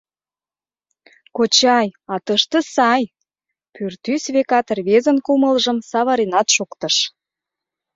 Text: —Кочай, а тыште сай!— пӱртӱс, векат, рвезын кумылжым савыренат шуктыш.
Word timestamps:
—Кочай, 1.35 1.87
а 2.13 2.15
тыште 2.25 2.59
сай!— 2.73 3.03
пӱртӱс, 3.73 4.23
векат, 4.35 4.67
рвезын 4.77 5.17
кумылжым 5.25 5.77
савыренат 5.89 6.47
шуктыш. 6.55 6.95